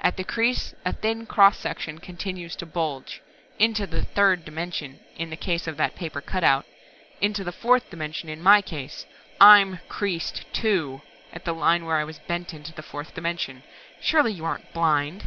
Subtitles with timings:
[0.00, 3.20] At the crease a thin cross section continues to bulge
[3.58, 6.64] into the third dimension in the case of that paper cutout.
[7.20, 9.04] Into the fourth dimension in my case!
[9.42, 11.02] I'm creased too,
[11.34, 13.62] at the line where I was bent into the fourth dimension!
[14.00, 15.24] Surely you aren't blind?"